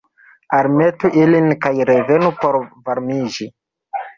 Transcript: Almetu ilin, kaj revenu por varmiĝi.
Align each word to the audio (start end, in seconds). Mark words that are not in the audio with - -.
Almetu 0.59 1.11
ilin, 1.25 1.53
kaj 1.67 1.73
revenu 1.91 2.33
por 2.41 2.59
varmiĝi. 2.89 3.51